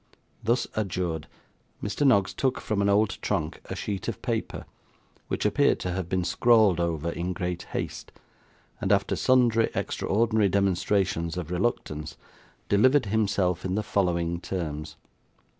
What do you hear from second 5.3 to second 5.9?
appeared